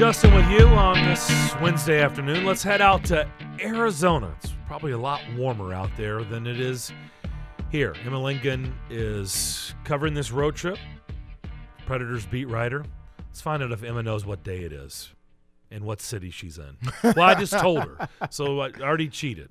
[0.00, 1.28] Justin with you on this
[1.60, 2.44] Wednesday afternoon.
[2.44, 3.28] Let's head out to
[3.60, 4.32] Arizona.
[4.40, 6.92] It's probably a lot warmer out there than it is
[7.72, 7.96] here.
[8.06, 10.78] Emma Lingan is covering this road trip.
[11.84, 12.84] Predators beat writer.
[13.26, 15.12] Let's find out if Emma knows what day it is
[15.72, 16.76] and what city she's in.
[17.02, 19.48] Well, I just told her, so I already cheated.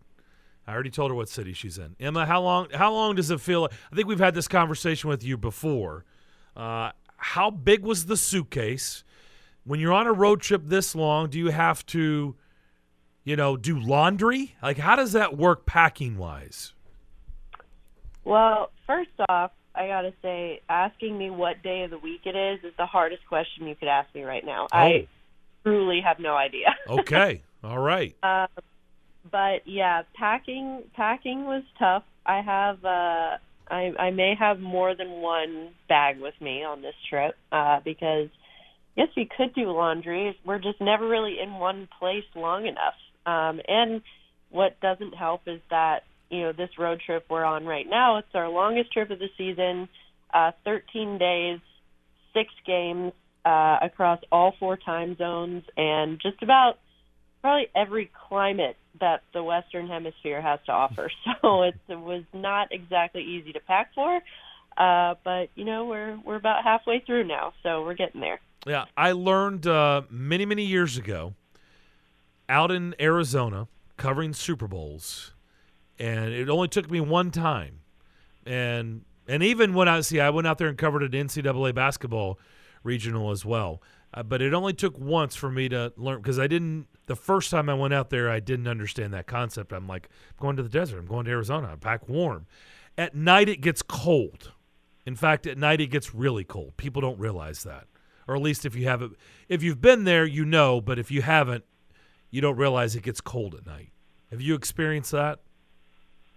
[0.65, 1.97] I already told her what city she's in.
[1.99, 2.69] Emma, how long?
[2.73, 3.67] How long does it feel?
[3.91, 6.05] I think we've had this conversation with you before.
[6.55, 9.03] Uh, how big was the suitcase?
[9.67, 12.35] When you're on a road trip this long, do you have to,
[13.23, 14.55] you know, do laundry?
[14.63, 16.73] Like, how does that work packing wise?
[18.23, 22.63] Well, first off, I gotta say, asking me what day of the week it is
[22.63, 24.67] is the hardest question you could ask me right now.
[24.71, 24.77] Oh.
[24.77, 25.07] I
[25.63, 26.75] truly have no idea.
[26.89, 28.15] okay, all right.
[28.23, 28.47] Uh,
[29.29, 32.03] but yeah, packing packing was tough.
[32.25, 33.37] I have uh,
[33.69, 38.29] I I may have more than one bag with me on this trip uh, because
[38.97, 40.37] yes, we could do laundry.
[40.43, 42.95] We're just never really in one place long enough.
[43.25, 44.01] Um, and
[44.49, 48.17] what doesn't help is that you know this road trip we're on right now.
[48.17, 49.87] It's our longest trip of the season,
[50.33, 51.59] uh, 13 days,
[52.33, 53.13] six games
[53.45, 56.79] uh, across all four time zones, and just about
[57.41, 61.11] probably every climate that the Western Hemisphere has to offer.
[61.41, 64.19] So it, it was not exactly easy to pack for.
[64.75, 68.39] Uh, but you know we're we're about halfway through now, so we're getting there.
[68.67, 71.33] Yeah, I learned uh, many, many years ago
[72.49, 75.33] out in Arizona covering Super Bowls,
[75.99, 77.79] and it only took me one time.
[78.45, 82.39] And and even when I see, I went out there and covered an NCAA basketball
[82.83, 83.81] regional as well.
[84.13, 86.87] Uh, but it only took once for me to learn because I didn't.
[87.07, 89.71] The first time I went out there, I didn't understand that concept.
[89.71, 90.99] I'm like, I'm going to the desert.
[90.99, 91.71] I'm going to Arizona.
[91.73, 92.47] I pack warm.
[92.97, 94.51] At night, it gets cold.
[95.05, 96.75] In fact, at night, it gets really cold.
[96.77, 97.87] People don't realize that
[98.27, 99.15] or at least if you haven't
[99.47, 101.63] if you've been there you know but if you haven't
[102.29, 103.91] you don't realize it gets cold at night.
[104.31, 105.39] Have you experienced that?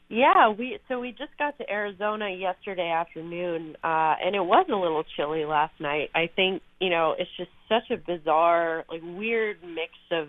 [0.08, 4.76] Yeah we so we just got to arizona yesterday afternoon uh and it was a
[4.76, 6.10] little chilly last night.
[6.14, 10.28] I think you know it's just such a bizarre like weird mix of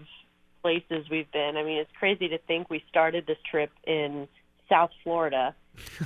[0.61, 1.57] places we've been.
[1.57, 4.27] I mean it's crazy to think we started this trip in
[4.69, 5.53] south florida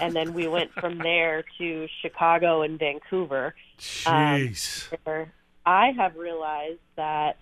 [0.01, 3.56] and then we went from there to chicago and vancouver.
[3.80, 4.91] Jeez.
[5.06, 5.28] um,
[5.66, 7.38] I have realized that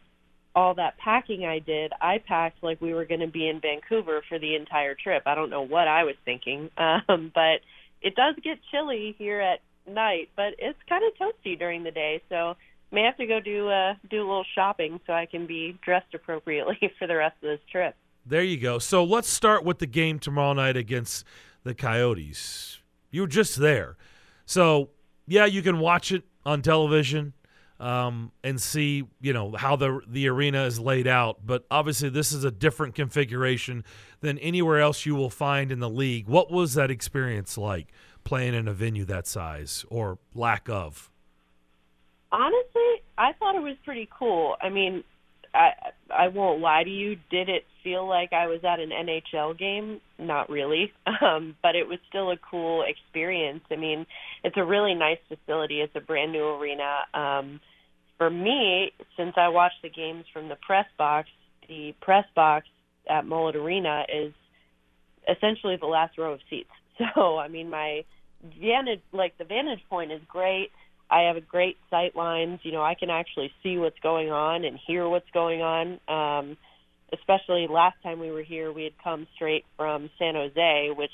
[0.55, 4.23] all that packing I did, I packed like we were going to be in Vancouver
[4.29, 5.23] for the entire trip.
[5.25, 7.61] I don't know what I was thinking, um, but
[8.01, 9.59] it does get chilly here at
[9.91, 12.21] night, but it's kind of toasty during the day.
[12.29, 12.55] So
[12.91, 16.13] may have to go do uh, do a little shopping so I can be dressed
[16.13, 17.95] appropriately for the rest of this trip.
[18.25, 18.79] There you go.
[18.79, 21.25] So let's start with the game tomorrow night against
[21.63, 22.79] the Coyotes.
[23.11, 23.97] You were just there,
[24.45, 24.89] so
[25.27, 27.33] yeah, you can watch it on television
[27.79, 31.45] um, and see you know how the the arena is laid out.
[31.45, 33.83] But obviously, this is a different configuration
[34.21, 36.27] than anywhere else you will find in the league.
[36.27, 37.87] What was that experience like
[38.23, 41.09] playing in a venue that size or lack of?
[42.31, 44.55] Honestly, I thought it was pretty cool.
[44.61, 45.03] I mean,
[45.53, 45.71] I
[46.09, 47.17] I won't lie to you.
[47.29, 49.99] Did it feel like I was at an NHL game?
[50.17, 50.91] Not really,
[51.21, 53.63] um, but it was still a cool experience.
[53.71, 54.05] I mean,
[54.43, 55.81] it's a really nice facility.
[55.81, 57.03] It's a brand new arena.
[57.13, 57.59] Um,
[58.17, 61.29] for me, since I watch the games from the press box,
[61.67, 62.67] the press box
[63.09, 64.33] at Mullett Arena is
[65.29, 66.69] essentially the last row of seats.
[67.15, 68.05] So, I mean, my
[68.61, 70.69] vantage, like the vantage point is great.
[71.09, 72.59] I have a great sight lines.
[72.63, 75.99] You know, I can actually see what's going on and hear what's going on.
[76.07, 76.57] Um,
[77.13, 81.11] especially last time we were here, we had come straight from San Jose, which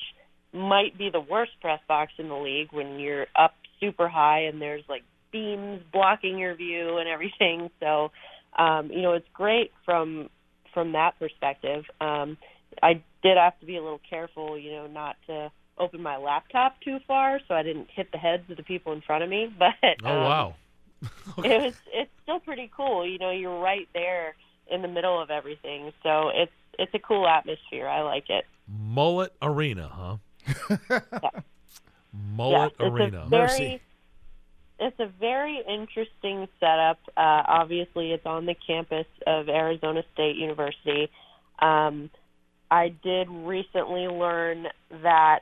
[0.53, 4.61] might be the worst press box in the league when you're up super high and
[4.61, 7.69] there's like beams blocking your view and everything.
[7.79, 8.11] So,
[8.57, 10.29] um, you know, it's great from
[10.73, 11.85] from that perspective.
[12.01, 12.37] Um,
[12.83, 16.79] I did have to be a little careful, you know, not to open my laptop
[16.81, 19.53] too far so I didn't hit the heads of the people in front of me.
[19.59, 20.55] But oh um, wow,
[21.39, 23.07] it was it's still pretty cool.
[23.07, 24.35] You know, you're right there
[24.67, 27.87] in the middle of everything, so it's it's a cool atmosphere.
[27.87, 28.45] I like it.
[28.71, 30.17] Mullett Arena, huh?
[30.99, 31.29] yeah.
[32.35, 33.25] Mullett yeah, Arena.
[33.29, 33.81] Very, Mercy
[34.79, 36.99] it's a very interesting setup.
[37.17, 41.09] Uh, obviously, it's on the campus of Arizona State University.
[41.59, 42.09] Um,
[42.71, 44.67] I did recently learn
[45.03, 45.39] that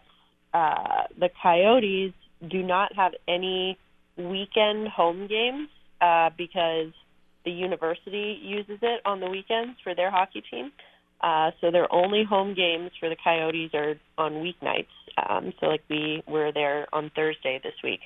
[0.53, 2.13] uh, the Coyotes
[2.49, 3.77] do not have any
[4.17, 5.69] weekend home games
[6.01, 6.91] uh, because
[7.45, 10.71] the university uses it on the weekends for their hockey team.
[11.21, 14.87] Uh, so their only home games for the Coyotes are on weeknights.
[15.17, 18.01] Um, so like we were there on Thursday this week.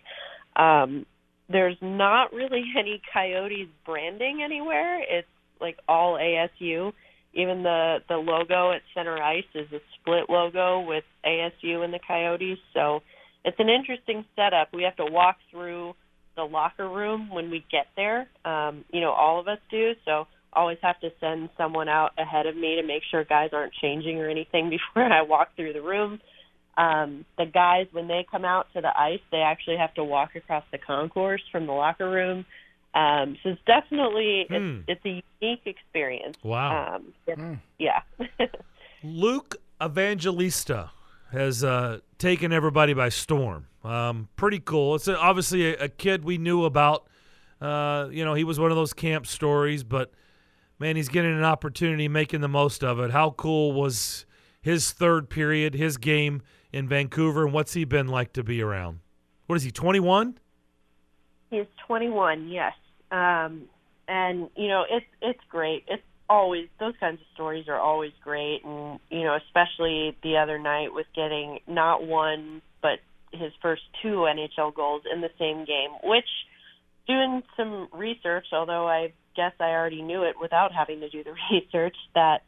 [0.56, 1.06] Um,
[1.50, 5.00] there's not really any Coyotes branding anywhere.
[5.02, 5.28] It's
[5.60, 6.94] like all ASU.
[7.34, 12.00] Even the the logo at center ice is a split logo with ASU and the
[12.06, 12.58] Coyotes.
[12.74, 13.02] So
[13.46, 14.70] it's an interesting setup.
[14.74, 15.94] We have to walk through
[16.36, 18.28] the locker room when we get there.
[18.46, 19.94] Um, you know, all of us do.
[20.06, 23.74] So always have to send someone out ahead of me to make sure guys aren't
[23.82, 26.20] changing or anything before I walk through the room.
[26.78, 30.36] Um, the guys, when they come out to the ice, they actually have to walk
[30.36, 32.46] across the concourse from the locker room.
[32.94, 34.80] Um, so it's definitely Hmm.
[34.88, 36.38] it's, it's a unique experience.
[36.44, 36.96] Wow.
[36.96, 38.02] Um, it's- Yeah.
[39.04, 40.92] Luke Evangelista
[41.32, 43.68] has uh, taken everybody by storm.
[43.84, 44.96] Um, pretty cool.
[44.96, 47.08] It's a, obviously a, a kid we knew about.
[47.60, 50.12] Uh, you know, he was one of those camp stories, but
[50.78, 53.12] man, he's getting an opportunity, making the most of it.
[53.12, 54.26] How cool was
[54.62, 56.42] his third period, his game
[56.72, 59.00] in Vancouver, and what's he been like to be around?
[59.48, 60.38] What is he, 21?
[61.50, 62.74] He's 21, yes.
[63.12, 63.64] Um,
[64.08, 65.84] and you know, it's it's great.
[65.88, 70.58] It's always those kinds of stories are always great, and you know, especially the other
[70.58, 73.00] night with getting not one but
[73.32, 75.92] his first two NHL goals in the same game.
[76.04, 76.28] Which,
[77.08, 81.34] doing some research, although I guess I already knew it without having to do the
[81.52, 82.42] research, that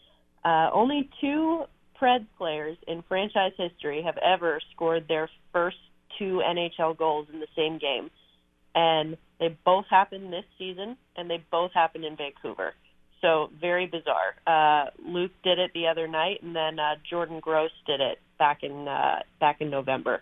[0.44, 1.64] uh, only two
[2.02, 5.78] Preds players in franchise history have ever scored their first
[6.20, 8.10] two NHL goals in the same game
[8.76, 12.74] and they both happened this season, and they both happened in Vancouver.
[13.22, 14.36] So very bizarre.
[14.46, 18.64] Uh, Luke did it the other night, and then uh, Jordan Gross did it back
[18.64, 20.22] in uh, back in November.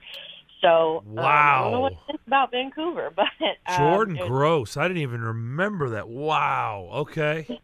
[0.62, 1.98] So um, I don't know what Wow.
[2.00, 3.26] to think about Vancouver, but
[3.66, 4.78] um, Jordan was- Gross.
[4.78, 6.08] I didn't even remember that.
[6.10, 6.90] Wow.
[6.94, 7.60] Okay.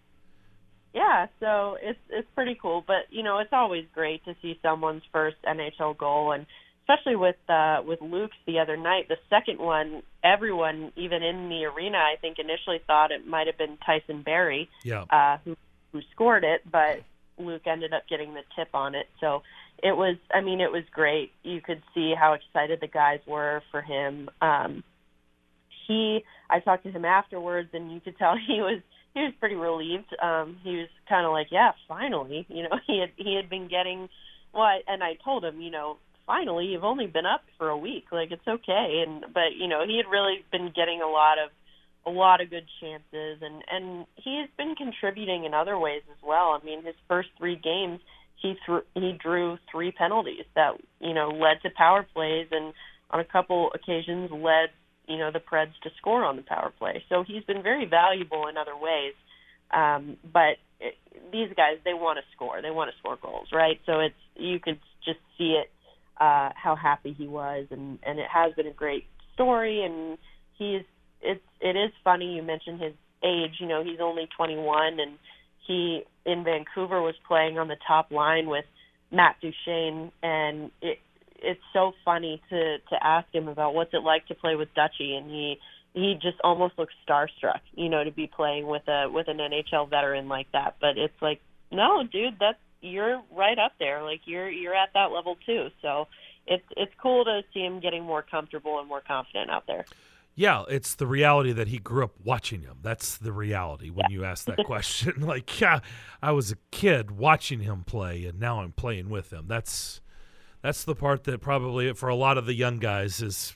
[0.93, 2.83] yeah, so it's it's pretty cool.
[2.85, 6.47] But you know, it's always great to see someone's first NHL goal, and
[6.87, 10.03] especially with uh, with Luke's the other night, the second one.
[10.23, 14.69] Everyone, even in the arena, I think initially thought it might have been Tyson Barrie
[14.83, 15.03] Yeah.
[15.09, 15.55] uh, who
[15.91, 17.01] who scored it, but
[17.37, 19.07] Luke ended up getting the tip on it.
[19.21, 19.43] So
[19.81, 21.31] it was, I mean, it was great.
[21.43, 24.29] You could see how excited the guys were for him.
[24.41, 24.83] Um,
[25.87, 28.81] he, I talked to him afterwards, and you could tell he was
[29.13, 30.13] he was pretty relieved.
[30.21, 32.45] Um, he was kind of like, yeah, finally.
[32.49, 34.09] You know, he had he had been getting,
[34.53, 37.77] well, I, and I told him, you know, finally, you've only been up for a
[37.77, 39.03] week, like it's okay.
[39.07, 41.49] And but you know, he had really been getting a lot of
[42.05, 46.17] a lot of good chances, and and he has been contributing in other ways as
[46.23, 46.59] well.
[46.61, 47.99] I mean, his first three games,
[48.35, 52.73] he threw he drew three penalties that you know led to power plays, and
[53.09, 54.69] on a couple occasions led
[55.07, 57.03] you know the Preds to score on the power play.
[57.09, 59.13] So he's been very valuable in other ways.
[59.69, 60.95] Um, but it,
[61.31, 62.61] these guys, they want to score.
[62.61, 63.79] They want to score goals, right?
[63.85, 65.69] So it's you could just see it
[66.19, 69.83] uh, how happy he was, and and it has been a great story.
[69.83, 70.17] And
[70.57, 70.83] he's
[71.21, 72.93] it's it is funny you mentioned his
[73.23, 73.55] age.
[73.59, 75.17] You know, he's only 21, and
[75.65, 78.65] he in Vancouver was playing on the top line with
[79.11, 80.99] Matt Duchene, and it
[81.39, 85.15] it's so funny to to ask him about what's it like to play with Dutchy,
[85.15, 85.57] and he
[85.93, 89.89] he just almost looks starstruck, you know, to be playing with a with an NHL
[89.89, 90.75] veteran like that.
[90.79, 91.41] But it's like,
[91.71, 94.03] no, dude, that's you're right up there.
[94.03, 95.69] Like you're you're at that level too.
[95.81, 96.07] So
[96.45, 99.85] it's it's cool to see him getting more comfortable and more confident out there.
[100.35, 102.77] Yeah, it's the reality that he grew up watching him.
[102.83, 105.13] That's the reality when you ask that question.
[105.21, 105.79] like, yeah,
[106.21, 109.45] I was a kid watching him play, and now I'm playing with him.
[109.47, 109.99] That's
[110.61, 113.55] that's the part that probably for a lot of the young guys is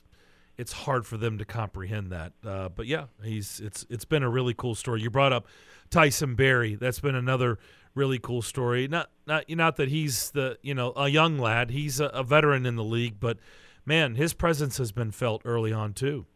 [0.58, 2.32] it's hard for them to comprehend that.
[2.44, 5.02] Uh, but yeah, he's it's it's been a really cool story.
[5.02, 5.46] You brought up
[5.90, 6.74] Tyson Barrie.
[6.74, 7.58] That's been another
[7.94, 8.88] really cool story.
[8.88, 11.70] Not not not that he's the you know a young lad.
[11.70, 13.38] He's a, a veteran in the league, but
[13.84, 16.26] man, his presence has been felt early on too.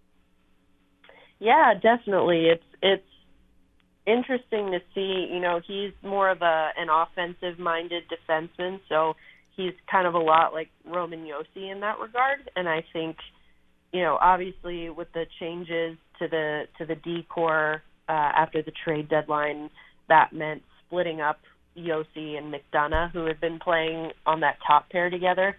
[1.39, 2.47] Yeah, definitely.
[2.47, 3.09] It's it's
[4.07, 5.29] interesting to see.
[5.31, 9.17] You know, he's more of a an offensive minded defenseman, so
[9.57, 12.51] he's kind of a lot like Roman Josi in that regard.
[12.57, 13.17] And I think,
[13.93, 18.73] you know, obviously with the changes to the to the D core uh, after the
[18.85, 19.71] trade deadline,
[20.09, 21.41] that meant splitting up
[21.77, 25.57] Josi and McDonagh, who had been playing on that top pair together,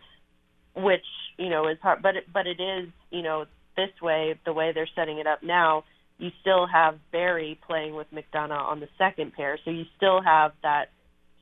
[0.75, 1.05] which
[1.37, 2.01] you know is hard.
[2.01, 5.43] But it, but it is you know this way, the way they're setting it up
[5.43, 5.83] now,
[6.17, 10.51] you still have Barrie playing with McDonagh on the second pair, so you still have
[10.63, 10.89] that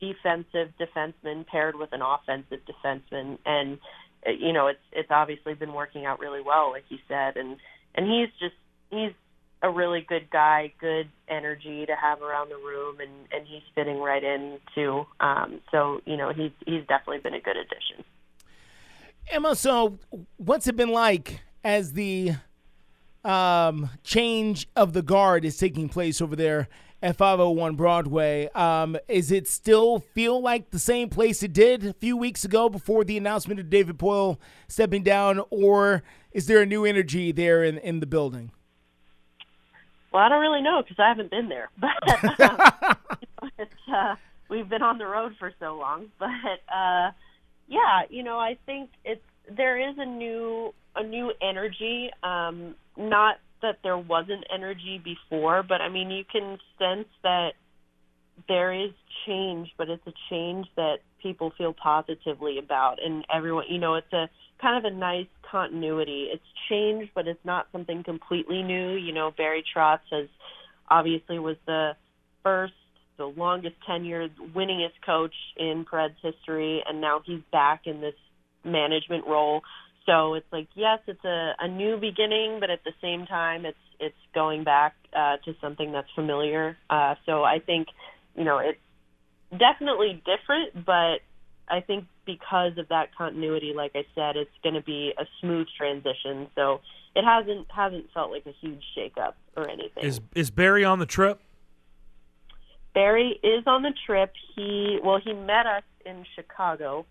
[0.00, 3.78] defensive defenseman paired with an offensive defenseman, and
[4.38, 7.56] you know it's it's obviously been working out really well, like you said, and
[7.94, 8.56] and he's just
[8.90, 9.12] he's
[9.66, 13.98] a really good guy, good energy to have around the room, and and he's fitting
[13.98, 15.04] right in too.
[15.20, 18.04] Um, so you know he's he's definitely been a good addition.
[19.28, 19.98] Emma, so
[20.36, 22.34] what's it been like as the
[23.24, 26.68] um, change of the guard is taking place over there
[27.02, 28.48] at 501 Broadway.
[28.54, 32.68] Um, is it still feel like the same place it did a few weeks ago
[32.68, 37.64] before the announcement of David Poile stepping down, or is there a new energy there
[37.64, 38.52] in, in the building?
[40.12, 42.58] Well, I don't really know because I haven't been there, but um,
[43.58, 44.14] it's, uh,
[44.48, 46.06] we've been on the road for so long.
[46.18, 46.28] But
[46.74, 47.10] uh,
[47.68, 49.22] yeah, you know, I think it's
[49.54, 52.10] there is a new a new energy.
[52.22, 57.52] Um, not that there wasn't energy before, but I mean, you can sense that
[58.48, 58.90] there is
[59.26, 64.12] change, but it's a change that people feel positively about, and everyone, you know, it's
[64.12, 64.28] a
[64.60, 66.28] kind of a nice continuity.
[66.32, 68.94] It's changed, but it's not something completely new.
[68.94, 70.28] You know, Barry Trotz has
[70.88, 71.92] obviously was the
[72.42, 72.74] first,
[73.18, 78.14] the longest tenured, winningest coach in Preds history, and now he's back in this
[78.64, 79.62] management role.
[80.06, 83.76] So it's like, yes, it's a, a new beginning, but at the same time, it's
[83.98, 86.76] it's going back uh, to something that's familiar.
[86.90, 87.88] Uh, so I think,
[88.36, 88.78] you know, it's
[89.50, 91.20] definitely different, but
[91.68, 95.66] I think because of that continuity, like I said, it's going to be a smooth
[95.76, 96.48] transition.
[96.54, 96.80] So
[97.14, 100.04] it hasn't hasn't felt like a huge shakeup or anything.
[100.04, 101.40] Is is Barry on the trip?
[102.94, 104.32] Barry is on the trip.
[104.54, 107.06] He well, he met us in Chicago.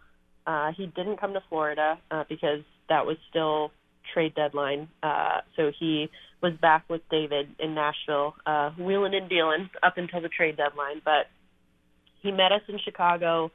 [0.48, 3.72] Uh, he didn't come to Florida uh, because that was still
[4.14, 4.88] trade deadline.
[5.04, 6.10] Uh, so he
[6.42, 11.02] was back with David in Nashville, uh, wheeling and dealing up until the trade deadline.
[11.04, 11.28] But
[12.22, 13.52] he met us in Chicago.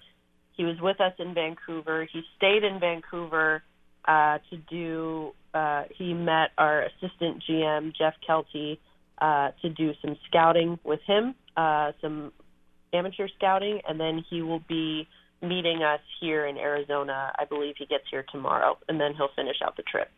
[0.56, 2.06] He was with us in Vancouver.
[2.12, 3.62] He stayed in Vancouver
[4.04, 5.32] uh, to do.
[5.52, 8.78] Uh, he met our assistant GM Jeff Kealty
[9.20, 12.32] uh, to do some scouting with him, uh, some
[12.92, 15.06] amateur scouting, and then he will be
[15.42, 17.32] meeting us here in Arizona.
[17.38, 20.10] I believe he gets here tomorrow, and then he'll finish out the trip.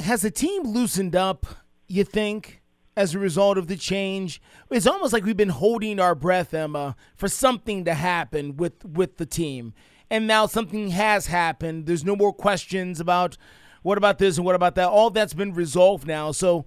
[0.00, 1.46] Has the team loosened up?
[1.86, 2.60] You think?
[2.96, 4.42] as a result of the change.
[4.70, 9.16] It's almost like we've been holding our breath, Emma, for something to happen with with
[9.16, 9.72] the team.
[10.10, 11.86] And now something has happened.
[11.86, 13.38] There's no more questions about
[13.82, 14.88] what about this and what about that.
[14.88, 16.32] All that's been resolved now.
[16.32, 16.66] So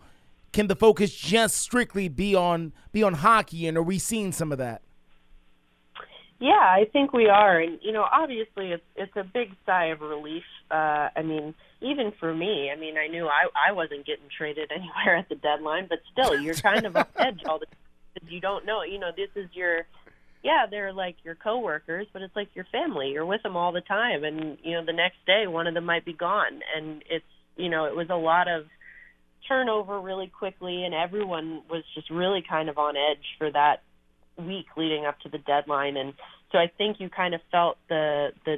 [0.53, 4.51] can the focus just strictly be on be on hockey and are we seeing some
[4.51, 4.81] of that?
[6.43, 10.01] Yeah, I think we are, and you know, obviously, it's it's a big sigh of
[10.01, 10.43] relief.
[10.69, 14.69] Uh, I mean, even for me, I mean, I knew I I wasn't getting traded
[14.75, 18.27] anywhere at the deadline, but still, you're kind of on edge all the time.
[18.27, 19.85] You don't know, you know, this is your,
[20.43, 23.11] yeah, they're like your coworkers, but it's like your family.
[23.11, 25.85] You're with them all the time, and you know, the next day, one of them
[25.85, 27.23] might be gone, and it's,
[27.55, 28.65] you know, it was a lot of
[29.47, 33.81] turnover really quickly, and everyone was just really kind of on edge for that
[34.37, 35.97] week leading up to the deadline.
[35.97, 36.13] And
[36.51, 38.57] so I think you kind of felt the the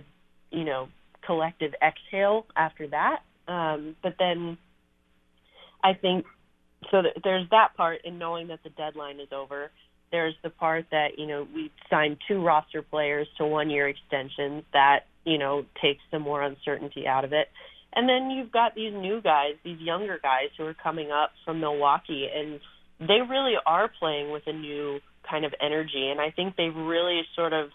[0.52, 0.90] you know
[1.26, 3.20] collective exhale after that.
[3.48, 4.58] Um but then
[5.84, 6.26] I think
[6.92, 9.72] so that there's that part in knowing that the deadline is over.
[10.12, 14.64] There's the part that you know we signed two roster players to one year extensions
[14.74, 17.48] that you know takes some more uncertainty out of it.
[17.94, 21.60] And then you've got these new guys these younger guys who are coming up from
[21.60, 22.60] Milwaukee and
[23.00, 26.10] they really are playing with a new kind of energy.
[26.10, 27.70] And I think they've really sort of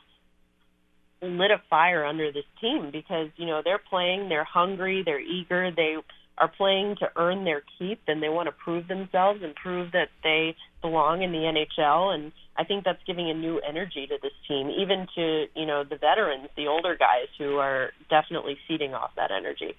[1.22, 5.70] lit a fire under this team because, you know, they're playing, they're hungry, they're eager,
[5.70, 5.96] they
[6.38, 10.08] are playing to earn their keep and they want to prove themselves and prove that
[10.22, 14.32] they belong in the NHL and I think that's giving a new energy to this
[14.46, 19.12] team, even to, you know, the veterans, the older guys who are definitely feeding off
[19.16, 19.76] that energy.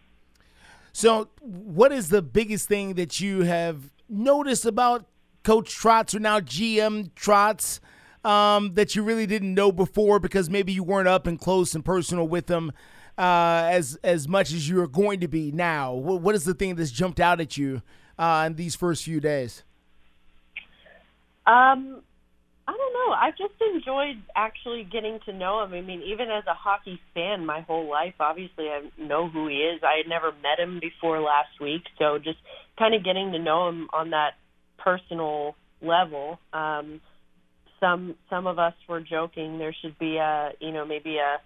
[0.91, 5.05] So, what is the biggest thing that you have noticed about
[5.43, 7.79] Coach Trotz or now GM Trotz
[8.23, 11.83] um, that you really didn't know before because maybe you weren't up and close and
[11.83, 12.71] personal with them
[13.17, 15.93] uh, as as much as you're going to be now?
[15.93, 17.81] What, what is the thing that's jumped out at you
[18.17, 19.63] uh, in these first few days?
[21.45, 22.01] Um,
[22.67, 23.13] I don't know.
[23.13, 25.73] I've just enjoyed actually getting to know him.
[25.73, 29.57] I mean, even as a hockey fan my whole life, obviously I know who he
[29.57, 29.81] is.
[29.83, 32.37] I had never met him before last week, so just
[32.77, 34.35] kind of getting to know him on that
[34.83, 36.39] personal level.
[36.53, 37.01] Um,
[37.79, 41.39] some some of us were joking there should be a you know maybe a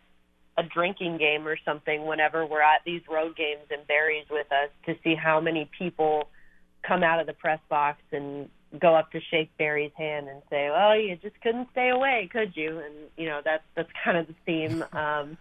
[0.57, 4.69] a drinking game or something whenever we're at these road games and Barry's with us
[4.85, 6.29] to see how many people
[6.81, 8.49] come out of the press box and
[8.79, 12.55] go up to shake Barry's hand and say, "Well, you just couldn't stay away, could
[12.55, 14.83] you?" And you know that's that's kind of the theme.
[14.93, 15.37] Um,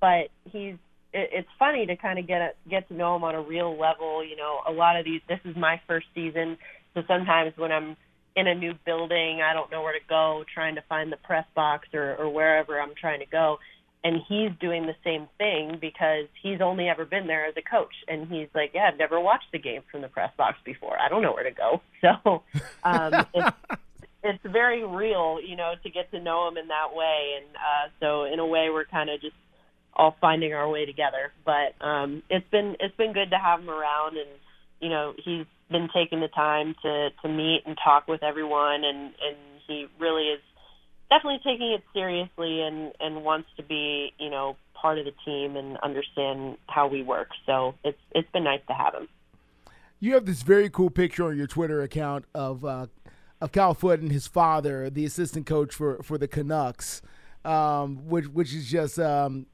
[0.00, 0.76] but he's
[1.12, 3.78] it, it's funny to kind of get a, get to know him on a real
[3.78, 4.24] level.
[4.24, 5.20] You know, a lot of these.
[5.28, 6.58] This is my first season
[6.94, 7.96] so sometimes when I'm
[8.36, 11.46] in a new building, I don't know where to go, trying to find the press
[11.54, 13.58] box or, or wherever I'm trying to go.
[14.02, 17.94] And he's doing the same thing because he's only ever been there as a coach.
[18.06, 20.98] And he's like, Yeah, I've never watched the game from the press box before.
[21.00, 21.80] I don't know where to go.
[22.04, 22.42] So
[22.82, 23.56] um, it's,
[24.22, 27.38] it's very real, you know, to get to know him in that way.
[27.38, 29.36] And uh, so, in a way, we're kind of just
[29.96, 31.32] all finding our way together.
[31.46, 34.28] But um, it's been it's been good to have him around, and
[34.80, 39.12] you know, he's been taking the time to to meet and talk with everyone, and
[39.26, 40.40] and he really is
[41.10, 45.56] definitely taking it seriously and and wants to be, you know, part of the team
[45.56, 47.28] and understand how we work.
[47.46, 49.08] So it's it's been nice to have him.
[50.00, 52.86] You have this very cool picture on your Twitter account of uh,
[53.40, 57.00] of Cal Foote and his father, the assistant coach for for the Canucks,
[57.44, 59.46] um, which which is just um,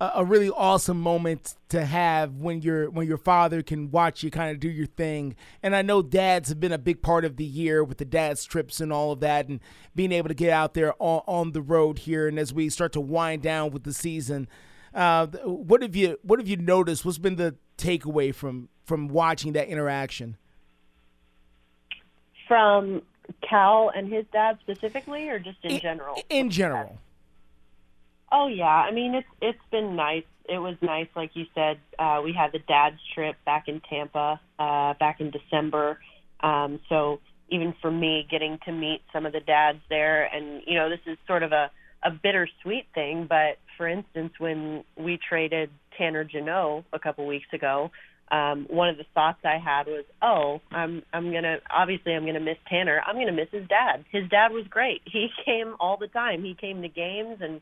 [0.00, 4.30] a, a really awesome moment to have when your when your father can watch you
[4.30, 5.34] kind of do your thing.
[5.62, 8.44] And I know dads have been a big part of the year with the dads
[8.44, 9.60] trips and all of that, and
[9.94, 12.28] being able to get out there on, on the road here.
[12.28, 14.48] And as we start to wind down with the season,
[14.94, 17.04] uh, what have you what have you noticed?
[17.04, 20.36] What's been the takeaway from from watching that interaction?
[22.46, 23.02] From
[23.46, 26.22] Cal and his dad specifically, or just in, in general?
[26.30, 26.98] In general.
[28.30, 30.24] Oh yeah, I mean it's it's been nice.
[30.48, 31.78] It was nice, like you said.
[31.98, 35.98] Uh, we had the dad's trip back in Tampa uh, back in December.
[36.40, 37.20] Um, so
[37.50, 41.00] even for me, getting to meet some of the dads there, and you know, this
[41.06, 41.70] is sort of a
[42.04, 43.26] a bittersweet thing.
[43.28, 47.90] But for instance, when we traded Tanner Jeannot a couple weeks ago,
[48.30, 52.40] um, one of the thoughts I had was, oh, I'm I'm gonna obviously I'm gonna
[52.40, 53.00] miss Tanner.
[53.06, 54.04] I'm gonna miss his dad.
[54.12, 55.02] His dad was great.
[55.04, 56.44] He came all the time.
[56.44, 57.60] He came to games and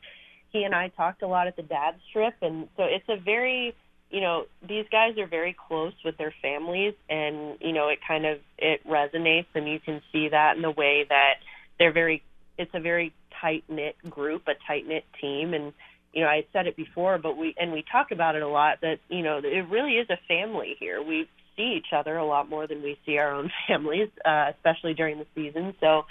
[0.51, 3.75] he and I talked a lot at the dad's trip, and so it's a very
[4.09, 8.25] you know these guys are very close with their families and you know it kind
[8.25, 11.35] of it resonates and you can see that in the way that
[11.77, 12.23] they're very
[12.57, 15.73] it's a very tight knit group a tight knit team and
[16.13, 18.79] you know I said it before but we and we talk about it a lot
[18.81, 21.01] that you know it really is a family here.
[21.01, 21.27] We
[21.57, 25.19] see each other a lot more than we see our own families uh especially during
[25.19, 25.75] the season.
[25.81, 26.05] So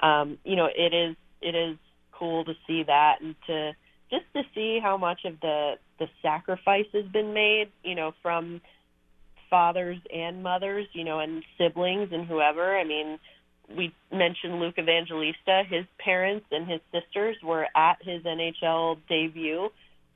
[0.00, 1.76] um you know it is it is
[2.12, 3.72] cool to see that and to
[4.12, 8.60] just to see how much of the the sacrifice has been made, you know, from
[9.48, 12.76] fathers and mothers, you know, and siblings and whoever.
[12.76, 13.18] I mean,
[13.76, 15.62] we mentioned Luke Evangelista.
[15.68, 19.68] His parents and his sisters were at his NHL debut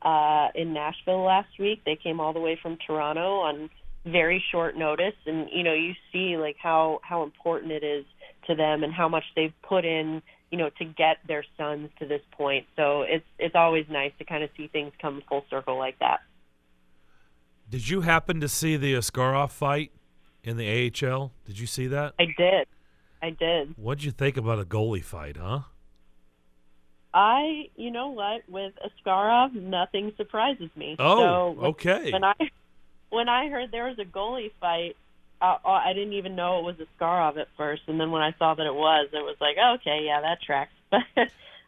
[0.03, 1.83] uh, in Nashville last week.
[1.85, 3.71] They came all the way from Toronto on
[4.05, 8.05] very short notice, and you know, you see like how how important it is
[8.47, 12.07] to them and how much they've put in you know, to get their sons to
[12.07, 12.67] this point.
[12.77, 16.21] So it's it's always nice to kind of see things come full circle like that.
[17.69, 19.91] Did you happen to see the Askarov fight
[20.45, 21.33] in the AHL?
[21.45, 22.15] Did you see that?
[22.19, 22.69] I did.
[23.21, 23.75] I did.
[23.77, 25.61] What'd you think about a goalie fight, huh?
[27.13, 30.97] I, you know what, with Askarov, nothing surprises me.
[30.99, 32.13] Oh, so okay.
[32.13, 32.35] When I
[33.09, 34.97] when I heard there was a goalie fight,
[35.41, 38.35] uh, I didn't even know it was a Askarov at first, and then when I
[38.39, 40.73] saw that it was, it was like, oh, okay, yeah, that tracks.
[40.91, 41.03] But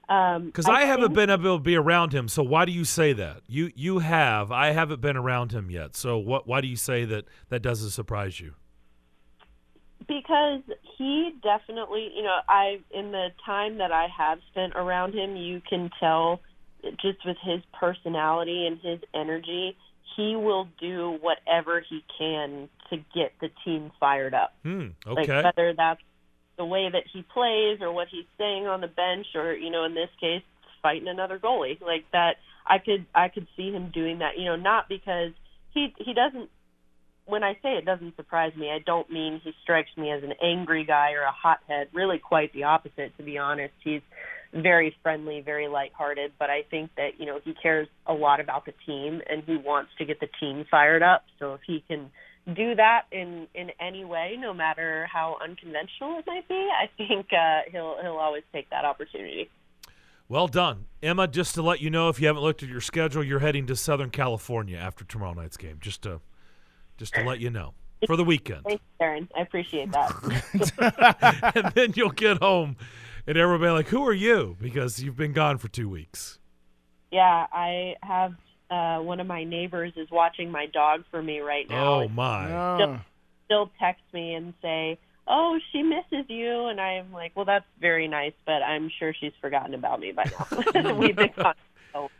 [0.08, 2.86] because um, I, I, haven't been able to be around him, so why do you
[2.86, 3.42] say that?
[3.46, 5.94] You you have, I haven't been around him yet.
[5.96, 6.46] So what?
[6.46, 8.54] Why do you say that that doesn't surprise you?
[10.06, 10.62] Because
[10.96, 15.60] he definitely, you know, I in the time that I have spent around him, you
[15.68, 16.40] can tell
[17.02, 19.76] just with his personality and his energy
[20.16, 24.54] he will do whatever he can to get the team fired up.
[24.62, 25.32] Hmm, okay.
[25.32, 26.00] Like whether that's
[26.56, 29.84] the way that he plays or what he's saying on the bench or, you know,
[29.84, 30.42] in this case,
[30.82, 31.80] fighting another goalie.
[31.80, 35.32] Like that I could I could see him doing that, you know, not because
[35.72, 36.50] he he doesn't
[37.26, 40.32] when I say it doesn't surprise me, I don't mean he strikes me as an
[40.42, 41.88] angry guy or a hothead.
[41.92, 43.74] Really quite the opposite to be honest.
[43.84, 44.02] He's
[44.52, 48.64] very friendly, very lighthearted, but I think that, you know, he cares a lot about
[48.64, 51.24] the team and he wants to get the team fired up.
[51.38, 52.10] So if he can
[52.54, 57.26] do that in in any way, no matter how unconventional it might be, I think
[57.32, 59.50] uh, he'll he'll always take that opportunity.
[60.28, 61.26] Well done, Emma.
[61.28, 63.76] Just to let you know, if you haven't looked at your schedule, you're heading to
[63.76, 65.78] Southern California after tomorrow night's game.
[65.80, 66.20] Just to
[66.96, 67.74] just to let you know
[68.06, 68.64] for the weekend.
[68.64, 69.28] Thanks, Aaron.
[69.36, 71.52] I appreciate that.
[71.54, 72.76] and then you'll get home
[73.28, 76.38] and everybody like, "Who are you?" Because you've been gone for two weeks.
[77.12, 78.34] Yeah, I have.
[78.70, 82.02] Uh, one of my neighbors is watching my dog for me right now.
[82.02, 82.76] Oh my!
[82.76, 83.00] Still,
[83.46, 88.08] still text me and say, "Oh, she misses you," and I'm like, "Well, that's very
[88.08, 90.24] nice, but I'm sure she's forgotten about me by
[90.74, 90.92] now.
[90.98, 91.54] We've been gone."
[91.92, 92.10] So.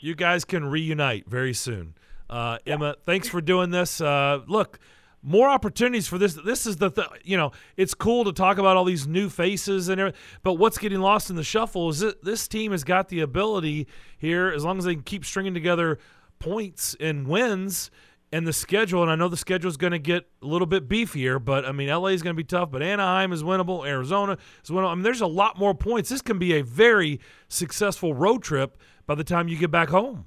[0.00, 1.94] You guys can reunite very soon.
[2.30, 4.00] Uh, Emma, thanks for doing this.
[4.00, 4.78] Uh, look,
[5.22, 6.34] more opportunities for this.
[6.34, 9.88] This is the, th- you know, it's cool to talk about all these new faces
[9.88, 13.08] and everything, but what's getting lost in the shuffle is that this team has got
[13.08, 13.86] the ability
[14.18, 15.98] here, as long as they can keep stringing together
[16.38, 17.90] points and wins,
[18.30, 20.88] and the schedule, and I know the schedule is going to get a little bit
[20.88, 24.36] beefier, but I mean, LA is going to be tough, but Anaheim is winnable, Arizona
[24.62, 24.90] is winnable.
[24.90, 26.10] I mean, there's a lot more points.
[26.10, 28.76] This can be a very successful road trip
[29.06, 30.26] by the time you get back home.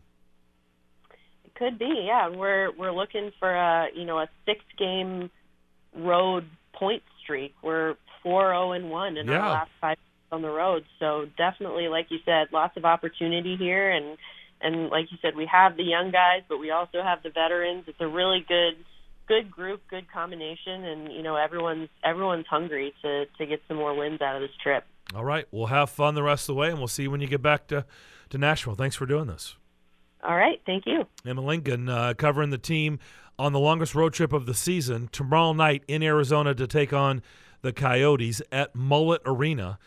[1.62, 2.28] Could be, yeah.
[2.28, 5.30] We're we're looking for a you know a six game
[5.96, 7.54] road point streak.
[7.62, 9.40] We're four zero and one in yeah.
[9.40, 9.98] our last five
[10.32, 10.86] on the road.
[10.98, 14.18] So definitely, like you said, lots of opportunity here, and
[14.60, 17.84] and like you said, we have the young guys, but we also have the veterans.
[17.86, 18.84] It's a really good
[19.28, 23.94] good group, good combination, and you know everyone's everyone's hungry to to get some more
[23.94, 24.84] wins out of this trip.
[25.14, 27.22] All right, we'll have fun the rest of the way, and we'll see you when
[27.22, 27.86] you get back to
[28.32, 28.74] to Nashville.
[28.74, 29.58] Thanks for doing this.
[30.24, 31.06] All right, thank you.
[31.26, 33.00] Emma Lingan uh, covering the team
[33.40, 37.22] on the longest road trip of the season tomorrow night in Arizona to take on
[37.62, 39.80] the Coyotes at Mullett Arena.